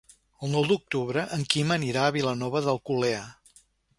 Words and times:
El 0.45 0.49
nou 0.53 0.63
d'octubre 0.71 1.25
en 1.37 1.43
Quim 1.53 1.75
anirà 1.77 2.07
a 2.07 2.15
Vilanova 2.17 2.65
d'Alcolea. 2.69 3.23